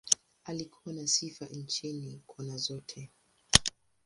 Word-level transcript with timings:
Alikuwa 0.43 0.95
na 0.95 1.07
sifa 1.07 1.45
nchini, 1.45 2.21
kona 2.27 2.57
zote. 2.57 3.09